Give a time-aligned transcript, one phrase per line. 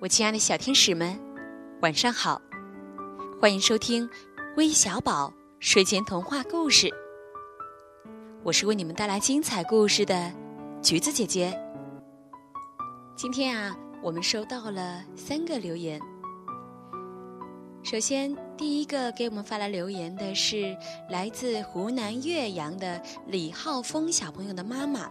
[0.00, 1.20] 我亲爱的小天使们，
[1.82, 2.40] 晚上好！
[3.38, 4.08] 欢迎收听
[4.56, 6.88] 微小宝睡前童话故事。
[8.42, 10.32] 我是为你们带来精彩故事的
[10.80, 11.54] 橘子姐姐。
[13.14, 16.00] 今天啊，我们收到了三个留言。
[17.82, 20.74] 首先，第一个给我们发来留言的是
[21.10, 25.10] 来自湖南岳阳的李浩峰小朋友的妈妈。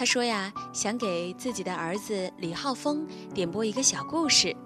[0.00, 4.56] 他说呀，想给自己的儿子李浩峰点播一个小故事，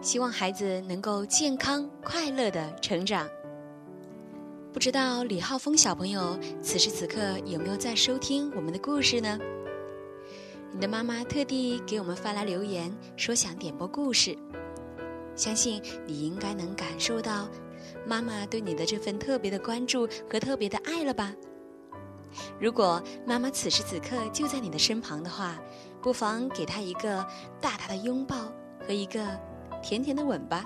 [0.00, 3.28] 希望孩子能够健康快乐的成长。
[4.72, 9.38] 不知道李浩峰小朋友此时此刻有没有在收听我们的故事呢？
[10.72, 14.36] 你的妈妈特地给我们发来留言，说想点播故事，
[15.36, 17.48] 相信你应该能感受到
[18.04, 21.32] 妈妈对你的这份特别的关注和特别的爱了吧。
[22.60, 25.56] 如果妈妈此时此刻就在你的身旁的话，
[26.00, 27.24] 不妨给她一个
[27.60, 28.36] 大大的拥抱
[28.86, 29.26] 和一个
[29.82, 30.64] 甜甜的吻吧。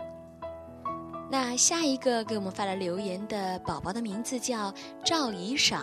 [1.28, 4.72] 那下一个给我们发来留言的宝宝的名字叫
[5.04, 5.82] 赵怡赏，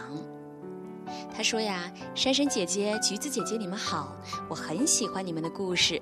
[1.36, 4.16] 他说呀：“珊珊姐姐、橘子姐姐，你们好，
[4.50, 6.02] 我很喜欢你们的故事，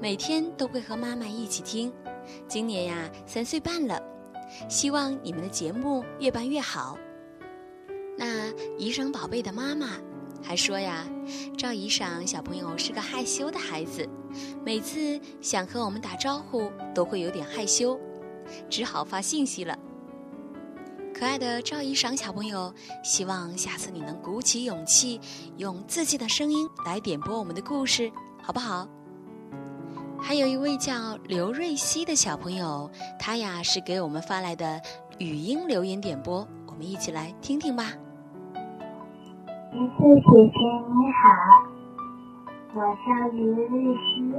[0.00, 1.92] 每天都会和妈妈一起听。
[2.46, 4.00] 今年呀三岁半了，
[4.68, 6.96] 希望你们的节目越办越好。”
[8.18, 9.90] 那怡赏宝贝的妈妈
[10.42, 11.06] 还说呀，
[11.56, 14.08] 赵怡赏小朋友是个害羞的孩子，
[14.64, 17.98] 每次想和我们打招呼都会有点害羞，
[18.68, 19.78] 只好发信息了。
[21.14, 22.74] 可爱的赵怡赏小朋友，
[23.04, 25.20] 希望下次你能鼓起勇气，
[25.56, 28.10] 用自己的声音来点播我们的故事，
[28.42, 28.88] 好不好？
[30.20, 34.80] 还有一位叫刘瑞熙的小朋友，他呀是给我们发来的
[35.18, 37.92] 语音留言点播，我们一起来听听吧。
[39.70, 41.28] 橘子姐姐你好，
[42.74, 44.32] 我叫刘瑞熙，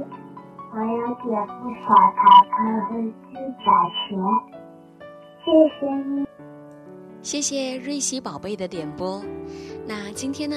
[0.74, 2.20] 我有点播小桃
[2.50, 3.70] 桃和指甲
[4.08, 4.18] 钳，
[5.44, 5.46] 谢
[5.78, 6.26] 谢你。
[7.22, 9.22] 谢谢瑞希宝贝的点播。
[9.86, 10.56] 那今天呢，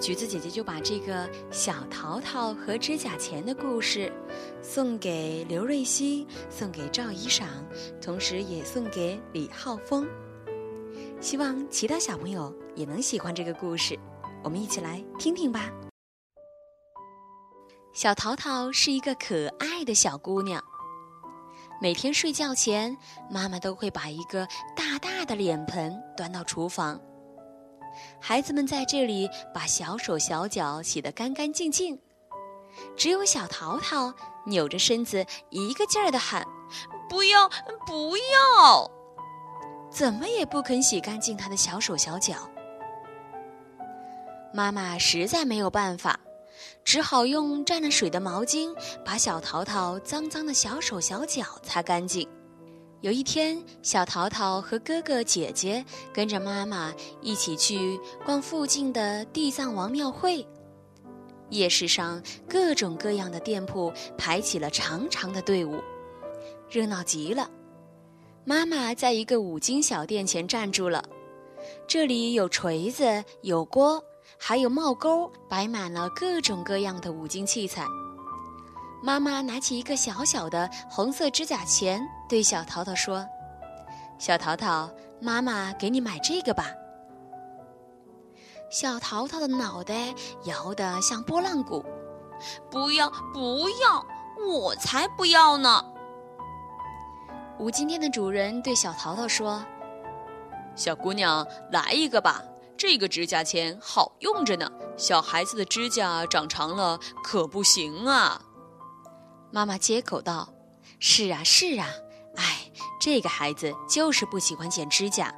[0.00, 4.10] 橘子姐姐就把这个小桃桃和指甲钳的故事
[4.62, 7.48] 送给刘瑞希，送给赵怡赏，
[8.00, 10.06] 同时也送给李浩峰。
[11.20, 13.98] 希望其他小朋友也能喜欢这个故事，
[14.44, 15.70] 我们一起来听听吧。
[17.92, 20.62] 小淘淘是一个可爱的小姑娘，
[21.80, 22.96] 每天睡觉前，
[23.30, 27.00] 妈妈都会把一个大大的脸盆端到厨房，
[28.20, 31.98] 孩子们在这里把小手小脚洗得干干净净，
[32.94, 34.12] 只有小淘淘
[34.44, 36.46] 扭着身子，一个劲儿地喊
[37.08, 37.48] ：“不要，
[37.86, 38.90] 不要！”
[39.96, 42.34] 怎么也不肯洗干净他的小手小脚。
[44.52, 46.20] 妈妈实在没有办法，
[46.84, 48.68] 只好用沾了水的毛巾
[49.02, 52.28] 把小淘淘脏脏的小手小脚擦干净。
[53.00, 55.82] 有一天，小淘淘和哥哥姐姐
[56.12, 56.92] 跟着妈妈
[57.22, 60.46] 一起去逛附近的地藏王庙会。
[61.48, 65.82] 夜市上各种各样的店铺排起了长长的队伍，
[66.68, 67.50] 热闹极了。
[68.48, 71.02] 妈妈在一个五金小店前站住了，
[71.88, 74.00] 这里有锤子，有锅，
[74.38, 77.84] 还有帽钩，摆满了各种各样的五金器材。
[79.02, 83.26] 妈妈拿起一个小小的红色指甲钳，对小淘淘说
[84.16, 84.88] ：“小淘淘，
[85.20, 86.70] 妈妈给你买这个吧。”
[88.70, 90.14] 小淘淘的脑袋
[90.44, 91.84] 摇得像拨浪鼓
[92.70, 94.06] ，“不要，不要，
[94.48, 95.84] 我才不要呢！”
[97.58, 99.64] 五金店的主人对小淘淘说
[100.76, 102.44] ：“小姑娘，来一个吧，
[102.76, 104.70] 这个指甲钳好用着呢。
[104.98, 108.42] 小孩子的指甲长长了可不行啊。”
[109.50, 110.52] 妈妈接口道
[111.00, 111.88] ：“是啊，是啊，
[112.36, 115.34] 哎，这个孩子就是不喜欢剪指甲。”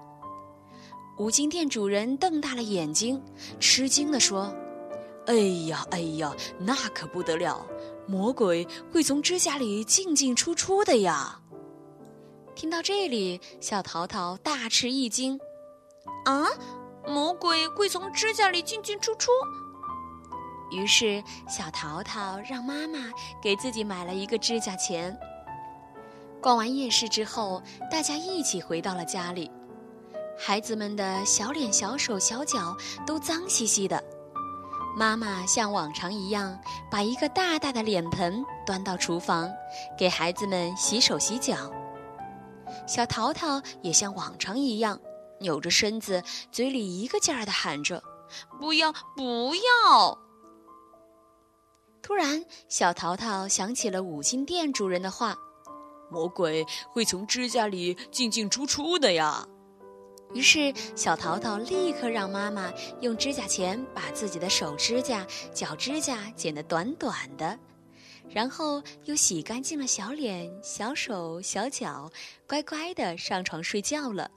[1.18, 3.22] 五金店主人瞪大了眼睛，
[3.60, 4.52] 吃惊地说
[5.26, 5.34] ：“哎
[5.68, 7.64] 呀，哎呀，那可不得了，
[8.08, 11.40] 魔鬼会从指甲里进进出出的呀！”
[12.58, 15.38] 听到这里，小淘淘大吃一惊
[16.26, 16.44] ：“啊，
[17.06, 19.30] 魔鬼会从指甲里进进出出？”
[20.72, 25.16] 于是，小淘淘让妈妈给自己买了一个指甲钳。
[26.42, 29.48] 逛完夜市之后，大家一起回到了家里，
[30.36, 32.76] 孩子们的小脸、小手、小脚
[33.06, 34.02] 都脏兮兮的。
[34.96, 36.58] 妈妈像往常一样，
[36.90, 39.48] 把一个大大的脸盆端到厨房，
[39.96, 41.72] 给孩子们洗手洗脚。
[42.86, 45.00] 小淘淘也像往常一样，
[45.40, 48.02] 扭着身子，嘴里一个劲儿地喊着
[48.58, 50.18] ：“不要，不要！”
[52.02, 55.36] 突然，小淘淘想起了五金店主人的话
[56.10, 59.46] ：“魔鬼会从指甲里进进出出的呀。”
[60.34, 67.58] 于是，小淘淘立刻让妈妈用指甲钳把自己的手指甲、脚指甲剪得短短的，
[68.30, 72.10] 然后又洗干净了小脸、小手、小脚，
[72.46, 74.30] 乖乖的上床睡觉了。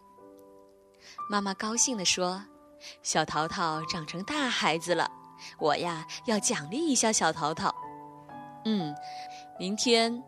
[1.29, 2.43] 妈妈高兴地说
[3.03, 5.09] ：“小淘淘长成大孩子了，
[5.59, 7.73] 我呀要奖励一下小淘淘。
[8.65, 8.95] 嗯，
[9.59, 10.23] 明天，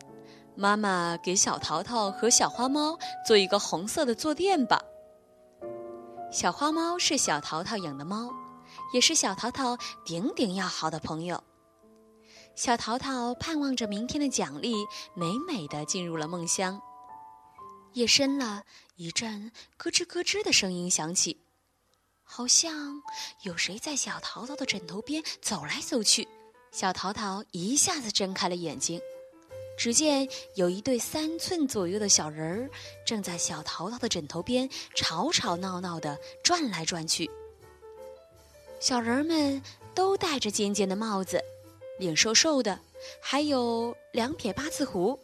[0.56, 4.82] 妈妈给小淘淘和小花猫做一个红色的坐垫吧。”
[6.32, 8.30] 小花猫是小淘淘养的猫，
[8.94, 11.42] 也是小淘淘顶顶要好的朋友。
[12.56, 14.76] 小淘淘盼望着明天的奖励，
[15.16, 16.80] 美美的进入了梦乡。
[17.94, 18.64] 夜深了，
[18.96, 21.42] 一阵咯吱咯吱的声音响起，
[22.24, 23.02] 好像
[23.42, 26.28] 有谁在小淘淘的枕头边走来走去。
[26.72, 29.02] 小淘淘一下子睁开了眼睛。
[29.76, 32.70] 只见有一对三寸左右的小人儿，
[33.04, 37.30] 正在小淘淘的枕头边吵吵闹闹地转来转去。
[38.80, 39.60] 小人们
[39.96, 41.44] 都戴着尖尖的帽子，
[41.98, 42.80] 脸瘦瘦的，
[43.22, 45.20] 还有两撇八字胡。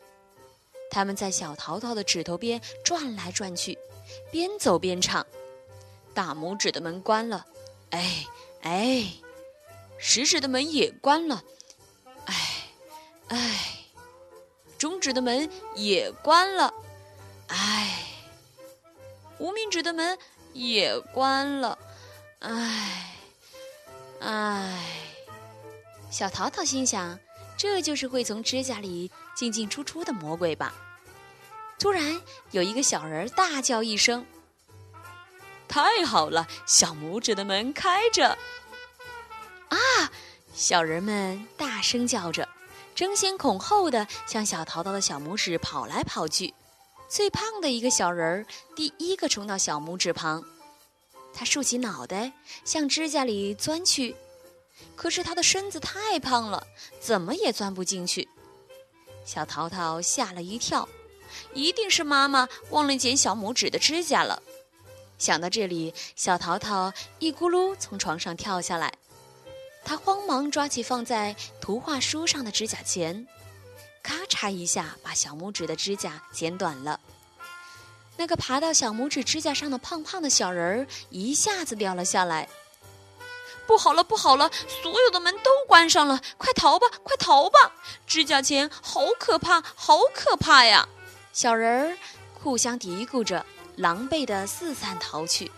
[0.92, 3.77] 他们在小淘淘的指头边转来转去，
[4.31, 5.25] 边走边唱
[6.13, 7.45] ：“大拇指的门关了，
[7.92, 8.25] 哎
[8.62, 9.21] 哎；
[9.98, 11.44] 食指的门也关了，
[12.25, 12.36] 哎
[13.27, 13.75] 哎。”
[14.80, 16.74] 中指的门也关了，
[17.48, 17.57] 唉；
[19.38, 20.18] 无名指的门
[20.54, 21.77] 也关了，
[22.39, 23.13] 唉，
[24.22, 25.09] 唉。
[26.10, 27.18] 小淘淘心想：
[27.58, 30.74] 这就是会从指甲里进进出出的魔鬼吧？
[31.78, 32.22] 突然，
[32.52, 34.26] 有一个小人大叫一声
[35.68, 36.48] ：“太好了！
[36.66, 38.38] 小拇指的门开着！”
[39.70, 39.78] 啊！
[40.54, 42.48] 小人们大声叫着。
[42.96, 46.54] 争先恐后的向小淘淘的小拇指跑来跑去，
[47.08, 48.46] 最胖的一个小人儿
[48.76, 50.44] 第一个冲到小拇指旁，
[51.34, 52.34] 他竖起脑袋
[52.66, 54.14] 向指甲里钻去，
[54.96, 56.66] 可是他的身子太胖了，
[57.00, 58.28] 怎么也钻不进去。
[59.26, 60.88] 小淘淘吓了一跳，
[61.54, 64.42] 一定是妈妈忘了剪小拇指的指甲了。
[65.18, 68.94] 想到这里，小淘淘一咕噜从床上跳下来。
[69.86, 73.28] 他慌忙抓起放在图画书上的指甲钳，
[74.04, 77.00] 咔嚓一下把小拇指的指甲剪短了。
[78.18, 82.48] 那个爬到小拇指指甲上的胖胖的小人儿一下子掉了下来。
[83.69, 84.50] 不好了，不好了！
[84.81, 87.71] 所有的门都关上了，快逃吧，快逃吧！
[88.07, 90.89] 指甲钳好可怕，好可怕呀！
[91.31, 91.98] 小人儿
[92.33, 93.45] 互相嘀咕着，
[93.75, 95.51] 狼狈地四散逃去。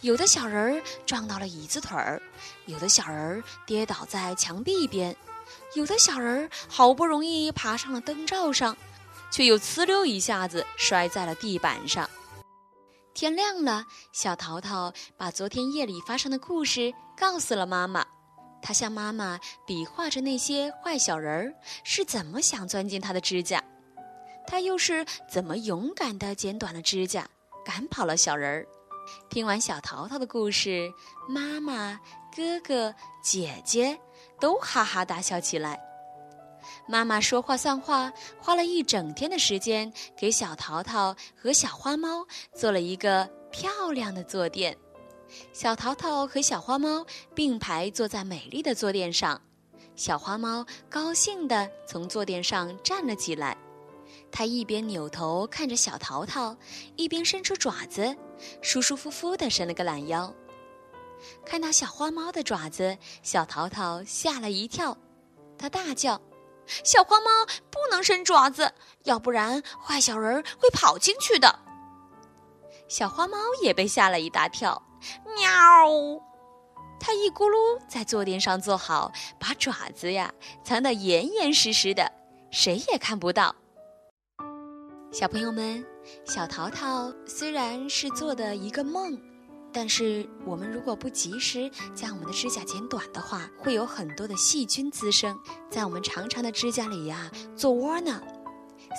[0.00, 2.20] 有的小人儿撞到了椅子腿儿，
[2.66, 5.16] 有的小人儿跌倒在墙壁边，
[5.74, 8.76] 有的小人儿好不容易爬上了灯罩上，
[9.30, 12.10] 却又呲溜一下子摔在了地板上。
[13.18, 18.06] 天亮了，小淘淘把昨天夜里发生的故事告诉了妈妈，
[18.62, 23.60] 他向妈妈比划着那些坏小人儿是怎么想钻进他的指甲，
[24.46, 27.28] 他又是怎么勇敢地剪短了指甲，
[27.64, 28.66] 赶跑了小人儿。
[29.28, 30.88] 听完小淘淘的故事，
[31.28, 31.98] 妈妈、
[32.36, 33.98] 哥哥、姐姐
[34.38, 35.87] 都哈哈大笑起来。
[36.88, 44.76] 妈妈说话算话，花了一整天的时间给小淘淘和小花猫做了一个漂亮的坐垫。
[45.52, 47.04] 小淘淘和小花猫
[47.34, 49.38] 并排坐在美丽的坐垫上，
[49.94, 53.54] 小花猫高兴地从坐垫上站了起来。
[54.32, 56.56] 它一边扭头看着小淘淘，
[56.96, 58.16] 一边伸出爪子，
[58.62, 60.32] 舒舒服服地伸了个懒腰。
[61.44, 64.96] 看到小花猫的爪子，小淘淘吓了一跳，
[65.58, 66.18] 它大叫
[66.84, 68.72] ：“小花猫不能伸爪子，
[69.04, 71.58] 要不然坏小人会跑进去的。”
[72.88, 74.82] 小花猫也被吓了一大跳，
[75.36, 75.48] 喵！
[77.00, 80.32] 它一咕噜在坐垫上坐好，把爪子呀
[80.64, 82.10] 藏得严严实实的，
[82.50, 83.54] 谁也看不到。
[85.12, 85.84] 小朋友们，
[86.24, 89.16] 小淘淘虽然是做的一个梦，
[89.72, 95.38] 但是我们如果不及时将我们的指甲剪短的话，会有很多的细菌滋生
[95.70, 98.20] 在我们长长的指甲里呀做窝呢。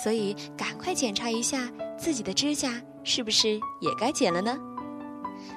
[0.03, 3.49] 所以赶快检查一下自己的指甲是不是
[3.81, 4.57] 也该剪了呢？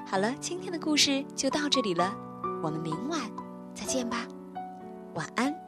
[0.07, 2.13] 好了，今天的故事就到这里了，
[2.61, 3.21] 我们明晚
[3.75, 4.27] 再见吧，
[5.13, 5.62] 晚安。